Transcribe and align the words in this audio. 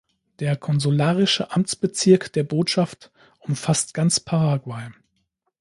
Der 0.39 0.55
konsularische 0.55 1.51
Amtsbezirk 1.51 2.33
der 2.33 2.41
Botschaft 2.43 3.11
umfasst 3.37 3.93
ganz 3.93 4.19
Paraguay. 4.19 4.89